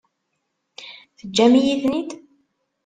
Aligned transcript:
Teǧǧam-iyi-ten-id? 1.17 2.09